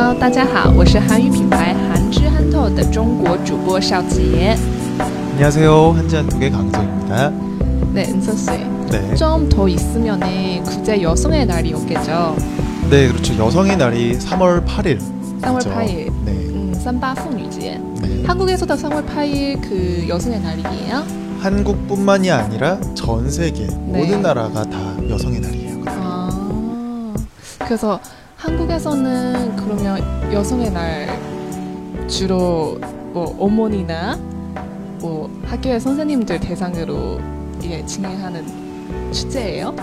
[0.00, 4.56] 안녕하세요，大家好，我是韩语品牌韩之憨透的中国主播邵杰。
[5.32, 5.90] 안녕하세요.
[5.92, 7.28] 한지한 독의 강재입니다.
[7.92, 8.46] 네, 은서 씨.
[8.90, 9.14] 네.
[9.16, 12.36] 좀 더 있으면은 국제 여성의 날이 오겠죠.
[12.88, 13.36] 네, 그렇죠.
[13.36, 14.98] 여성의 날이 3월 8일.
[15.42, 16.10] 3월 8일.
[16.24, 16.32] 네.
[16.32, 17.78] 음, 삼바妇女节.
[18.00, 18.24] 네.
[18.26, 21.04] 한국에서도 3월 8일 그 여성의 날이에요.
[21.40, 23.74] 한국뿐만이 아니라 전 세계 네.
[23.76, 24.78] 모든 나라가 다
[25.10, 25.82] 여성의 날이에요.
[25.88, 27.14] 아.
[27.58, 28.00] 그래서
[28.41, 31.07] 한국에서는 그러면 여성의 날
[32.07, 32.79] 주로
[33.13, 34.15] 뭐 어머니나
[34.99, 37.21] 뭐 학교의 선생님들 대상으로
[37.61, 38.43] 이게 진행하는
[39.11, 39.75] 축제예요?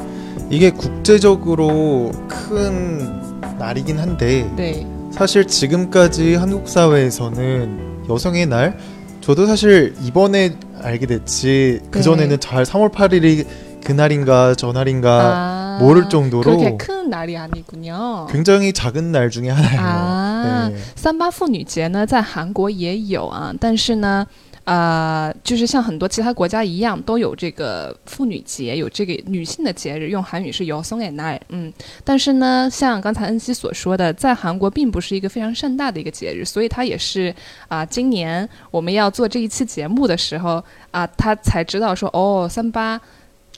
[0.50, 3.20] 이게 국제적으로 큰
[3.60, 4.84] 날이긴 한데 네.
[5.12, 8.76] 사실 지금까지 한국 사회에서는 여성의 날
[9.20, 12.02] 저도 사실 이번에 알게 됐지 그 네.
[12.02, 13.46] 전에는 잘 3월 8일이
[13.84, 18.27] 그날인가 저날인가 아, 모를 정도로 그렇게 큰 날이 아니군요.
[18.29, 19.79] 굉장히 작은 날 중에 하나예요.
[19.79, 20.77] 啊 네.
[20.95, 24.25] 三八妇女节呢，在韩国也有啊，但是呢，
[24.65, 31.71] 呃，就是像很多其他国家一样，都有这个妇女节，有这个女性的节日，用韩语是여성의 날，嗯，
[32.03, 37.33] 但是呢，像刚才恩熙所说的，在韩国并不是一个非常盛大的一个节日，所以他也是
[37.67, 42.99] 啊、今年我们要做这一期节目的时候啊、他才知道说，哦，三八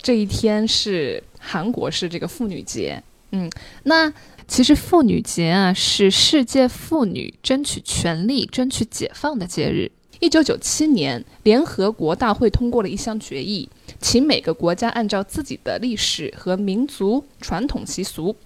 [0.01, 3.02] 这一天是 韩国是这个妇女节，
[3.32, 3.50] 嗯，
[3.84, 4.12] 那
[4.46, 9.90] 其实妇女节啊，是世界妇女争取权利、争取解放的节日。
[10.20, 13.66] 一九九七年，联合国大会通过了一项决议，
[13.98, 18.36] 请每个国家按照自己的历史和民族传统习俗，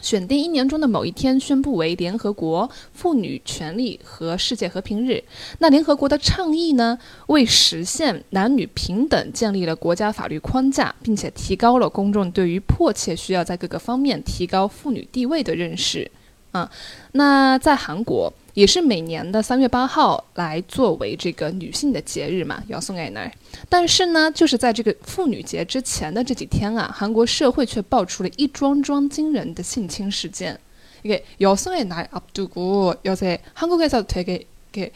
[0.00, 5.22] 选定一年中的某一天，宣布为联合国妇女权利和世界和平日。
[5.58, 16.10] 那联合国的倡议呢，为实现男女平等建立了国家法律框架，并且提高了公众对于迫切需要在各个方面提高妇女地位的认识。
[16.52, 16.68] 啊，
[17.12, 23.31] 那在韩国也是每年的三月八号来作为这个女性的节日嘛，要送给那儿。
[23.67, 30.57] 但是呢，就是在这个妇女节之前的这几天啊，韩国社会却爆出了一桩桩惊人的性侵事件。
[31.03, 34.91] 이게 여성의 날 앞두고 요새 한국에서 되게 이렇게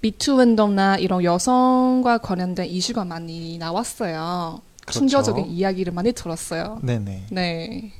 [0.00, 4.60] 미투 운동나 이런 여성과 관련된 이슈가 많이 나왔어요.
[4.80, 4.98] 그렇죠.
[4.98, 6.80] 충격적인 이야기를 많이 들었어요.
[6.82, 7.26] 네네.
[7.30, 7.92] 네.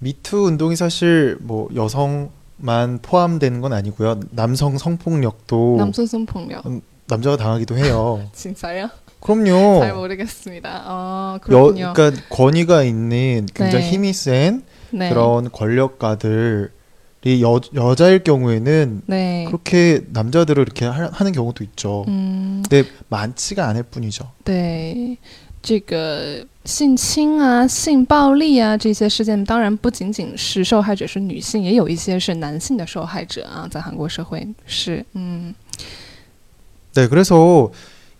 [0.00, 4.19] 미투 운동이 사실 뭐 여성 만 포함되는 건 아니고요.
[4.31, 6.63] 남성 성폭력도 남성 성폭력.
[7.07, 8.27] 남자가 당하기도 해요.
[8.33, 8.89] 진짜요?
[9.19, 9.79] 그럼요.
[9.79, 10.83] 잘 모르겠습니다.
[10.85, 11.93] 어, 여, 그렇군요.
[11.95, 13.91] 그러니까 권위가 있는 굉장히 네.
[13.91, 15.09] 힘이 센 네.
[15.09, 19.45] 그런 권력가들이 여, 여자일 경우에는 네.
[19.47, 22.05] 그렇게 남자들을 이렇게 하, 하는 경우도 있죠.
[22.07, 24.31] 嗯， 근데 많지가 않을 뿐이죠.
[24.43, 25.17] 对，
[25.64, 35.54] 这个性侵啊、性暴力啊这些事件，当然不仅仅是受害者是女性，也有一些是男性的受害者啊，在韩国社会是，嗯
[36.94, 37.70] 네, 그래서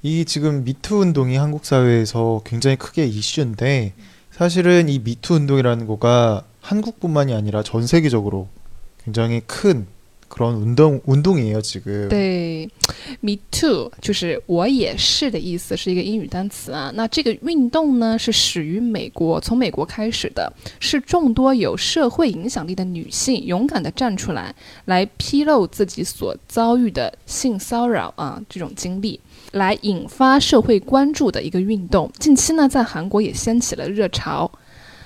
[0.03, 3.95] 이 지금 미투 운동이 한국 사회에서 굉장히 크게 이슈인데
[4.31, 8.49] 사실은 이 미투 운동이라는 거가 한국뿐만이 아니라 전 세계적으로
[9.05, 9.87] 굉장히 큰
[10.31, 12.09] 그런 운동 운동이에요 지금.
[12.09, 12.71] 对，
[13.21, 16.93] Me too，就是我也是的意思，是一个英语单词啊。
[16.95, 24.55] 那这个运动呢，是始于美国，从美国开始的，是众多有社会影响力的女性勇敢的站出来，
[24.85, 29.19] 来披露自己所遭遇的性骚扰啊这种经历，
[29.51, 32.09] 来引发社会关注的一个运动。
[32.21, 34.49] 近期呢，在韩国也掀起了热潮。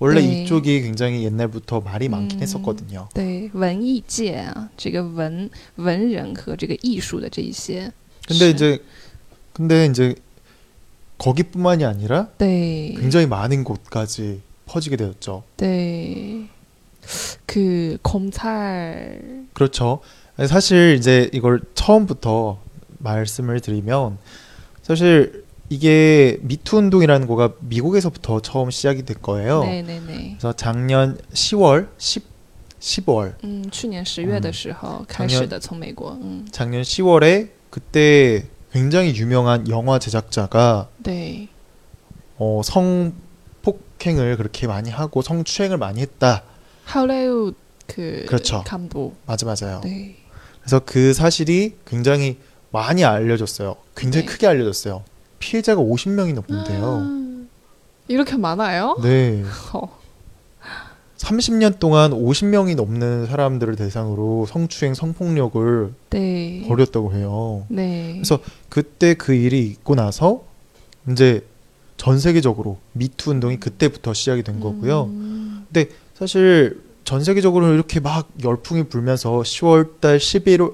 [0.00, 0.42] 원래 네.
[0.42, 2.42] 이쪽이 굉장히 옛날부터 말이 많긴 음.
[2.42, 3.08] 했었거든요.
[3.14, 7.90] 对，文艺界啊，这个文文人和这个艺术的这一些，
[8.28, 8.82] 근데 是 이제
[9.54, 10.14] 근데 이제
[11.16, 15.44] 거기뿐만이 아니라 对 굉장히 많은 곳까지 퍼지게 되었죠.
[15.56, 16.46] 对，
[17.46, 20.00] 그 검찰 그렇죠.
[20.46, 22.58] 사실 이제 이걸 처음부터
[22.98, 24.18] 말씀을 드리면
[24.82, 25.39] 사실
[25.70, 29.62] 이게 미투 운동이라는 거가 미국에서부터 처음 시작이 될 거예요.
[29.62, 32.22] 对对对， 그래서 작년 10월, 10
[32.78, 41.48] 10월, 嗯，去年十月的时候开始的，从美国，嗯， 작년 10월에 그때 굉장히 유명한 영화 제작자가 对
[42.38, 46.42] 어, 성폭행을 그렇게 많이 하고 성추행을 많이 했다.
[46.84, 47.56] 할리우드
[47.86, 48.62] 그 그렇죠.
[48.64, 49.80] 감독, 맞아 맞아요.
[49.82, 50.16] 对
[50.60, 52.38] 그래서 그 사실이 굉장히
[52.70, 53.76] 많이 알려졌어요.
[53.96, 54.32] 굉장히 네.
[54.32, 55.02] 크게 알려졌어요.
[55.41, 57.01] 피해자가 50명이 넘는데요.
[57.03, 57.45] 아,
[58.07, 58.95] 이렇게 많아요?
[59.01, 59.43] 네.
[59.73, 59.99] 어.
[61.17, 66.65] 30년 동안 50명이 넘는 사람들을 대상으로 성추행, 성폭력을 네.
[66.67, 67.65] 벌였다고 해요.
[67.67, 68.13] 네.
[68.13, 68.39] 그래서
[68.69, 70.43] 그때 그 일이 있고 나서
[71.11, 71.45] 이제
[71.97, 75.03] 전 세계적으로 미투 운동이 그때부터 시작이 된 거고요.
[75.05, 75.67] 음,
[76.15, 80.73] 사실 전 세계적으로 이렇게 막 열풍이 불면서 10월 달, 11월,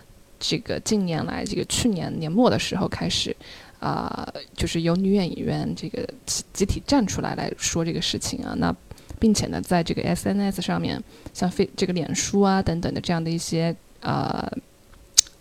[0.41, 3.33] 这个近年来，这个去年年末的时候开始，
[3.79, 4.27] 啊、
[4.57, 8.55] 就是由女演员这个集集体站出来来说这个事情啊。
[8.57, 8.75] 那
[9.19, 11.01] 并且呢，在这个 SNS 上面，
[11.31, 14.51] 像非这个脸书啊等等的这样的一些呃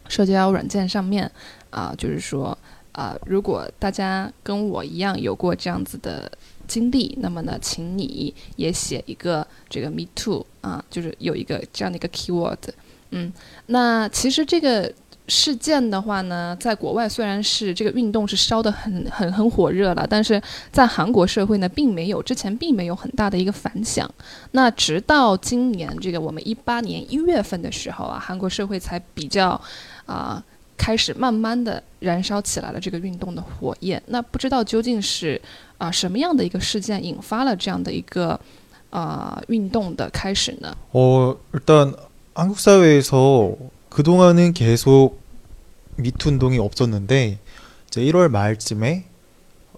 [0.07, 1.31] 社交软件上面
[1.71, 2.57] 啊、就是说
[2.93, 6.31] 啊、如果大家跟我一样有过这样子的
[6.69, 12.59] 经历，那么呢，请你也写一个这个 Me Too 啊，就是有一个这样的一个 keyword。
[13.12, 13.32] 嗯，
[13.68, 14.92] 那其实这个
[15.28, 20.42] 事件的话呢，在国外虽然是这个运动是烧得很很很火热了，但是
[20.72, 24.10] 在韩国社会呢，并没有之前并没有很大的一个反响。
[24.52, 29.60] 那直到今年这个我们一八年一月份的时候啊，韩国社会才比较
[30.06, 30.44] 啊、
[30.78, 34.02] 开始慢慢的燃烧起来了这个运动的火焰。
[34.08, 35.42] 那不知道究竟是
[35.78, 38.40] 啊、什么样的一个事件引发了这样的一个
[38.92, 40.76] 啊、运动的开始呢？
[40.94, 41.94] 어, 일단
[42.40, 43.56] 한국 사회에서
[43.90, 45.20] 그동안은 계속
[45.98, 47.40] 미투 운동이 없었는데
[47.88, 49.06] 이제 1월 말쯤에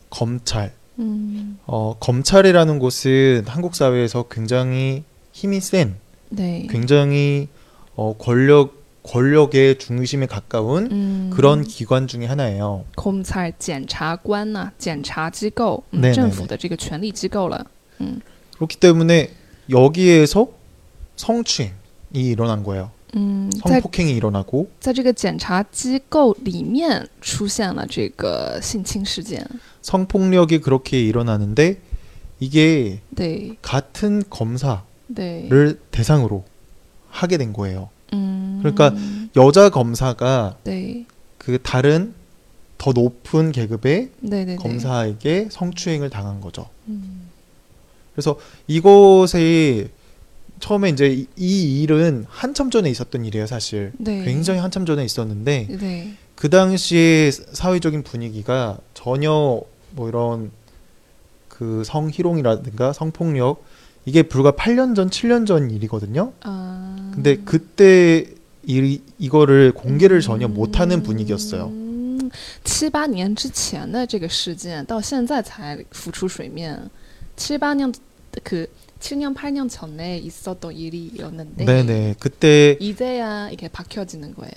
[0.10, 5.04] 검찰, 嗯， 어, 검찰이라는 곳은 한국 사회에서 굉장히
[5.34, 5.95] 힘이 센,
[6.36, 7.48] 对， 굉장히
[7.95, 12.84] 어, 권력 권력의 중심에 가까운 嗯， 그런 기관 중에 하나예요.
[12.95, 17.66] 검찰检察官呐、检察机构，嗯 네네네 政府的这个权力机构了。
[18.00, 18.19] 嗯
[18.56, 19.30] 그렇기 때문에
[19.69, 20.48] 여기에서
[21.16, 21.72] 성추행이
[22.12, 22.92] 일어난 거예요.
[23.16, 29.45] 嗯，在 성폭행이 일어나고 在这个检察机构里面出现了这个性侵事件。
[29.81, 31.80] 성폭력이 그렇게 일어나는데
[32.39, 34.81] 이게 对 같은 검사를
[35.16, 35.48] 对，
[35.92, 36.44] 대상으로
[37.10, 37.89] 하게 된 거예요.
[38.12, 38.94] 嗯， 그러니까
[39.38, 41.06] 여자 검사가 对
[41.38, 42.13] 그 다른
[42.78, 46.68] 더 높은 계급의 对对对， 검사에게 성추행을 당한 거죠.
[46.88, 47.22] 嗯
[48.13, 48.38] 그래서
[48.68, 49.89] 이것에
[50.62, 53.92] 처음에 이제 이, 이 일은 한참 전에 있었던 일이에요, 사실.
[54.04, 59.62] 对， 굉장히 한참 전에 있었는데 对， 그 당시에 사회적인 분위기가 전혀
[59.92, 60.51] 뭐 이런
[61.48, 63.63] 그 성희롱이라든가 성폭력
[64.06, 66.34] 이게 불과 8년 전, 7년 전 일이거든요.
[66.42, 68.25] 啊， 근데 그때
[68.66, 71.67] 이 이거를 공개를 전혀 못하는 분위기였어요.
[71.72, 72.32] 嗯，
[72.63, 76.89] 七八年之前的这个事件，到现在才浮出水面。
[77.36, 77.91] 七八年
[78.44, 78.67] 그
[79.02, 82.14] 7년, 8년 전에 있었던 일이었는데 네네.
[82.21, 84.52] 그때 이제야 이게 밝혀지는 거예요.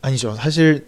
[0.00, 0.34] 아니죠.
[0.36, 0.86] 사실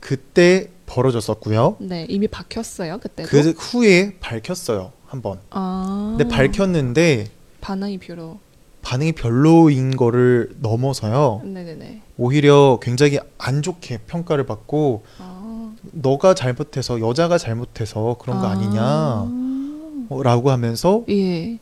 [0.00, 1.76] 그때 벌어졌었고요.
[1.80, 3.28] 네, 이미 밝혔어요 그때도.
[3.28, 4.92] 그 후에 밝혔어요.
[5.06, 5.40] 한번.
[5.50, 7.26] 아, 근데 밝혔는데
[7.60, 8.38] 반응이 별로.
[8.82, 11.42] 반응이 별로인 거를 넘어서요.
[11.44, 12.02] 네네네.
[12.16, 20.08] 오히려 굉장히 안 좋게 평가를 받고 아, 너가 잘못해서 여자가 잘못해서 그런 거 아 니냐
[20.10, 21.58] 어, 라고 하면서 예.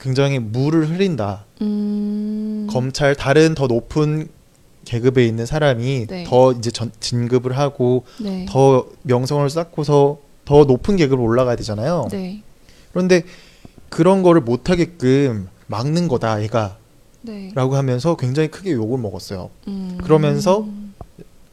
[0.00, 1.44] 굉장히 물을 흐린다.
[1.60, 2.66] 음.
[2.70, 4.28] 검찰 다른 더 높은
[4.84, 6.24] 계급에 있는 사람이 네.
[6.24, 8.46] 더 이제 전, 진급을 하고 네.
[8.48, 12.08] 더 명성을 쌓고서 더 높은 계급으로 올라가야 되잖아요.
[12.10, 12.42] 네.
[12.92, 13.22] 그런데
[13.88, 16.78] 그런 거를 못 하게끔 막는 거다, 얘가.
[17.22, 17.52] 네.
[17.54, 19.50] 라고 하면서 굉장히 크게 욕을 먹었어요.
[19.68, 19.98] 음.
[20.02, 20.66] 그러면서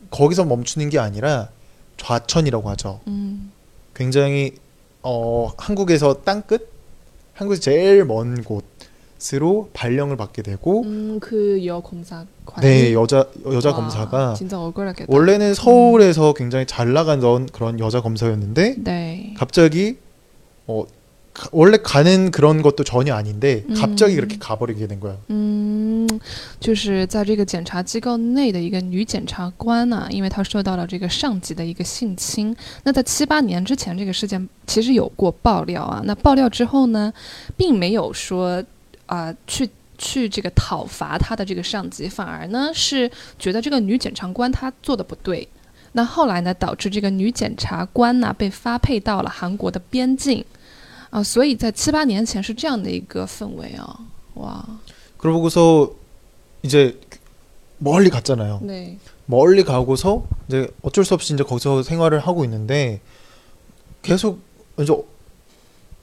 [0.09, 1.49] 거기서 멈추는 게 아니라
[1.97, 3.01] 좌천이라고 하죠.
[3.07, 3.51] 음.
[3.93, 4.53] 굉장히
[5.03, 6.76] 어, 한국에서 땅끝,
[7.38, 12.27] 한국에서 제일 먼 곳으로 발령을 받게 되고, 음, 그 여 검사관.
[12.62, 15.06] 네 여자 여자 와, 검사가 진짜 억울하겠다.
[15.13, 19.34] 원래는 서울에서 굉장히 잘 나가던 그런 여자 검사였는데 네.
[19.38, 19.98] 갑자기
[20.65, 20.86] 어
[21.34, 24.15] 가- 원래 가는 그런 것도 전혀 아닌데 갑자기 음.
[24.15, 25.17] 그렇게 가버리게 된 거예요.
[26.16, 26.20] 嗯，
[26.58, 32.56] 就是在这个检察机构内的一个女检察官呢、因为她受到了这个上级的一个性侵。
[32.84, 36.00] 那在七八年之前，这个事件其实有过爆料啊。
[36.04, 37.12] 那爆料之后呢，
[37.58, 38.64] 并没有说
[39.04, 39.68] 啊、去
[39.99, 45.46] 去这个讨伐他的这个上级，反而呢是觉得这个女检察官她做的不对。
[45.92, 50.42] 那后来呢，导致这个女检察官呢被发配到了韩国的边境
[51.11, 54.00] 啊，所以在七八年前是这样的一个氛围啊，
[54.34, 54.64] 哇，
[55.20, 55.90] 그러고서
[56.67, 57.00] 이제
[57.79, 58.59] 멀리 갔잖아요.
[58.62, 63.00] 네, 멀리 가고서 이제 어쩔 수 없이 이제 거기서 생활을 하고 있는데
[64.01, 64.39] 계속
[64.79, 64.93] 이제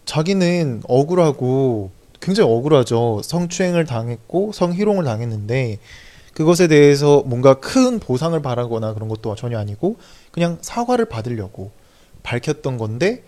[0.06, 1.90] 자기는 억울하고
[2.20, 3.20] 굉장히 억울하죠.
[3.22, 5.78] 성추행을 당했고 성희롱을 당했는데
[6.32, 9.96] 그것에 대해서 뭔가 큰 보상을 바라거나 그런 것도 전혀 아니고
[10.30, 11.70] 그냥 사과를 받으려고
[12.22, 13.22] 밝혔던 건데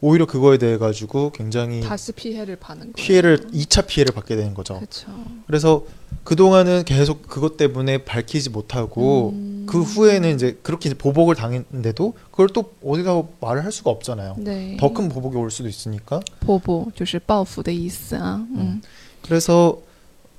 [0.00, 2.94] 오히려 그거에 대해 가지고 굉장히 다시 피해를 받는 거예요.
[2.94, 4.74] 피해를 2차 피해를 받게 되는 거죠.
[4.74, 5.08] 그렇죠.
[5.46, 5.84] 그래서
[6.23, 9.65] 그동안은 계속 그것 때문에 밝히지 못하고 음.
[9.67, 14.35] 그 후에는 이제 그렇게 이제 보복을 당했는데도 그걸 또 어디다 말을 할 수가 없잖아요.
[14.39, 14.77] 네.
[14.79, 16.21] 더 큰 보복이 올 수도 있으니까.
[16.45, 18.81] 波波就是报复的意思啊，嗯
[19.21, 19.79] 그래서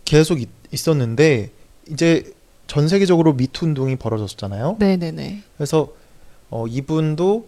[0.04, 1.50] 계속 있, 있었는데
[1.90, 2.32] 이제
[2.66, 4.76] 전 세계적으로 미투 운동이 벌어졌잖아요.
[4.78, 5.42] 네, 네, 네.
[5.56, 5.88] 그래서
[6.50, 7.46] 어, 이분도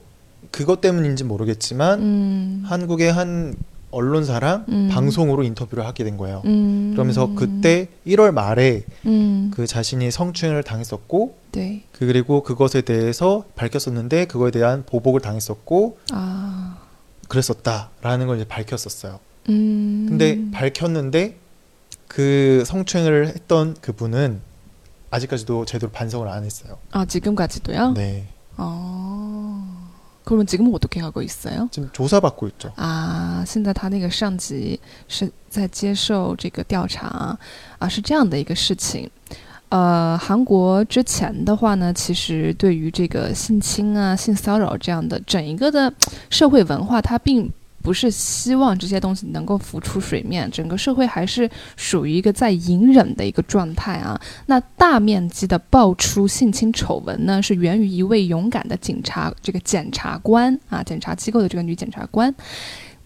[0.50, 2.62] 그것 때문인지 모르겠지만 음.
[2.66, 3.54] 한국의 한
[3.91, 4.89] 언론사랑 음.
[4.91, 6.41] 방송으로 인터뷰를 하게 된 거예요.
[6.45, 6.91] 음.
[6.93, 9.51] 그러면서 그때 1월 말에 음.
[9.53, 11.83] 그 자신이 성추행을 당했었고 네.
[11.91, 16.77] 그- 그리고 그것에 대해서 밝혔었는데 그거에 대한 보복을 당했었고 아.
[17.27, 19.19] 그랬었다라는 걸 이제 밝혔었어요.
[19.50, 20.05] 음.
[20.10, 21.38] 근데 밝혔는데
[22.07, 24.41] 그 성추행을 했던 그분은
[25.12, 26.77] 아직까지도 제대로 반성을 안 했어요.
[26.91, 27.93] 아, 지금까지도요?
[27.93, 28.27] 네.
[28.57, 29.40] 어.
[30.25, 31.68] 그러면 지금은 어떻게 하고 있어요?
[31.71, 32.73] 지금 조사받고 있죠.
[32.75, 37.38] 啊，现在他那个上级是在接受这个调查
[37.78, 39.09] 啊，是这样的一个事情。
[39.68, 45.92] 呃，韩国之前的话呢，其实对于这个性侵啊、性骚扰这样的整一个的
[46.28, 47.49] 社会文化，它并
[47.81, 54.19] 不是希望这些东西能够浮出水面，整个社会还是属于一个在隐忍的一个状态啊。
[54.45, 62.33] 那大面积的爆出性侵丑闻呢，是源于一位勇敢的警察，这个检察官啊，检察机构的这个女检察官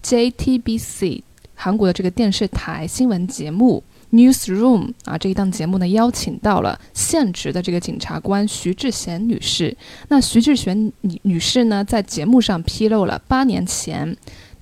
[0.02, 1.22] ，JTBC
[1.54, 9.76] 韩国的这个电视台新闻节目 Newsroom 啊这一档节目呢，邀请到了现职的这个检察官徐志贤女士。
[10.08, 14.16] 那徐志贤女女士呢，在节目上披露了八年前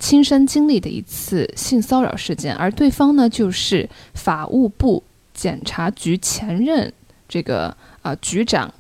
[0.05, 6.93] 亲身经历的一次性骚扰事件，而对方呢，就是法务部检察局前任
[7.27, 8.75] 这个啊、局长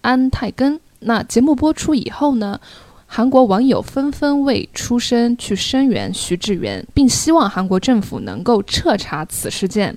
[0.00, 0.80] 安泰根。
[1.00, 2.58] 那节目播出以后呢，
[3.04, 9.94] 韩国网友纷纷为出声去声援徐志源，并希望韩国政府能够彻查此事件，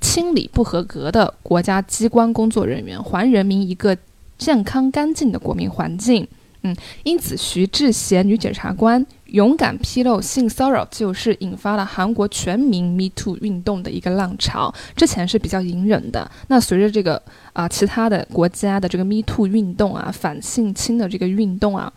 [0.00, 3.96] 清理不合格的国家机关工作人员，还人民一个
[4.36, 6.26] 健康干净的国民环境。
[6.66, 6.74] 嗯，
[7.04, 14.73] 因此徐志贤女检察官勇敢披露性骚扰旧事，引发了韩国全民 Me Too 运动的一个浪潮。
[14.95, 17.21] 之前是比较隐忍的，那随着这个
[17.53, 21.91] 啊、其他的国家的这个 Me Too 运动啊，反性侵的这个运动啊，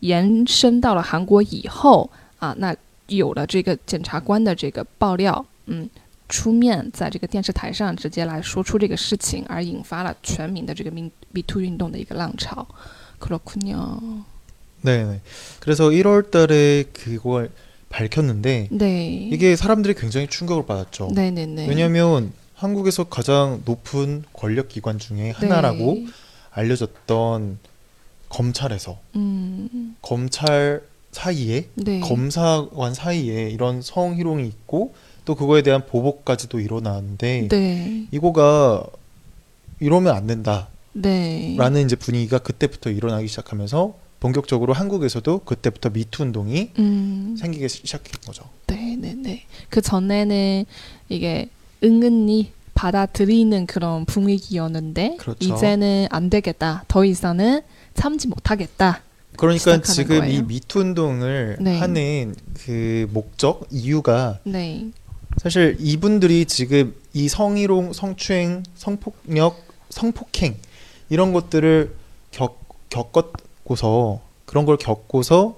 [0.00, 2.74] 延伸到了韩国以后啊，那
[3.08, 5.88] 有了这个检察官的这个爆料，嗯。
[6.28, 12.66] 出面在这个电视台上直接来说出这个事情，而引发了全民的这个 Me Me Too 运动的一个浪潮。
[13.20, 14.24] 그렇군요。
[14.81, 15.21] 네, 네.
[15.59, 17.49] 그래서 1월 달에 그걸
[17.89, 19.29] 밝혔는데 네.
[19.31, 21.09] 이게 사람들이 굉장히 충격을 받았죠.
[21.13, 21.67] 네네네.
[21.67, 26.07] 왜냐하면 한국에서 가장 높은 권력 기관 중에 하나라고 네.
[26.51, 27.59] 알려졌던
[28.29, 29.95] 검찰에서 음.
[30.01, 31.99] 검찰 사이에 네.
[31.99, 34.93] 검사관 사이에 이런 성희롱이 있고
[35.25, 38.07] 또 그거에 대한 보복까지도 일어나는데 네.
[38.11, 38.85] 이거가
[39.79, 41.81] 이러면 안 된다 라는 네.
[41.81, 47.35] 이제 분위기가 그때부터 일어나기 시작하면서 본격적으로 한국에서도 그때부터 미투 운동이 음.
[47.37, 48.45] 생기기 시작한 거죠.
[48.67, 49.45] 네 네 네.
[49.69, 50.65] 그 전에는
[51.09, 51.49] 이게
[51.83, 55.37] 은근히 받아들이는 그런 분위기였는데 그렇죠.
[55.55, 56.85] 이제는 안 되겠다.
[56.87, 57.61] 더 이상은
[57.95, 59.01] 참지 못하겠다.
[59.37, 60.33] 그러니까 지금 거예요.
[60.33, 61.79] 이 미투 운동을 네.
[61.79, 64.91] 하는 그 목적 이유가 네.
[65.37, 69.57] 사실 이분들이 지금 이 성희롱, 성추행, 성폭력,
[69.89, 70.57] 성폭행
[71.09, 71.95] 이런 것들을
[72.31, 72.59] 겪,
[72.89, 73.33] 겪었
[73.75, 75.55] 고서 그런 걸 겪고서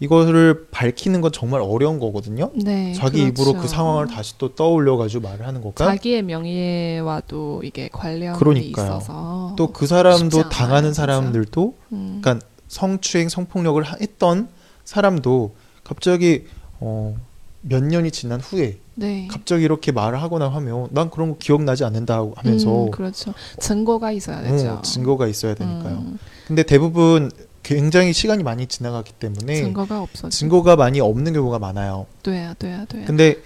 [0.00, 2.50] 이거를 밝히는 건 정말 어려운 거거든요.
[2.54, 2.92] 네.
[2.94, 3.68] 자기 입으로 그 그렇죠.
[3.68, 8.86] 상황을 다시 또 떠올려 가지고 말을 하는 거가 자기의 명예와도 이게 관련이 그러니까요.
[8.86, 10.92] 있어서 또 그 사람도 않아요, 당하는.
[10.94, 12.20] 사람들도 음.
[12.22, 14.48] 그러니까 성추행, 성폭력을 하- 했던
[14.84, 15.52] 사람도
[15.84, 16.46] 갑자기
[16.80, 17.14] 어,
[17.62, 19.28] 몇 년이 지난 후에 네.
[19.30, 23.32] 갑자기 이렇게 말을 하거나 하면 난 그런 거 기억나지 않는다 하면서 음, 그렇죠.
[23.58, 24.70] 증거가 있어야 어, 되죠.
[24.70, 25.94] 어, 증거가 있어야 되니까요.
[25.94, 26.18] 음.
[26.46, 27.30] 근데 대부분
[27.62, 32.06] 굉장히 시간이 많이 지나갔기 때문에 증거가 없어 증거가 많이 없는 경우가 많아요.
[32.22, 33.04] 돼야 돼야 돼.
[33.04, 33.36] 근데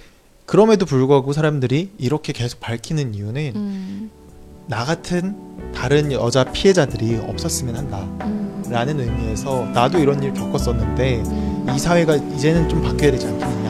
[0.46, 4.10] 그럼에도 불구하고 사람들이 이렇게 계속 밝히는 이유는 음.
[4.68, 5.36] 나 같은
[5.74, 9.00] 다른 여자 피해자들이 없었으면 한다라는 음.
[9.00, 11.72] 의미에서 나도 이런 일 겪었었는데 음.
[11.74, 13.65] 이 사회가 이제는 좀 바뀌어야 되지 않겠냐.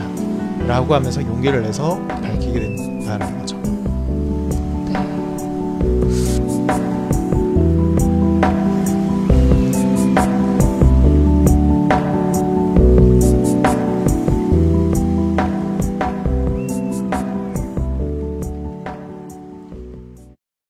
[0.67, 3.57] 라고 하면서 용기를 내서 밝히게 된다는 거죠.
[4.91, 4.99] 네.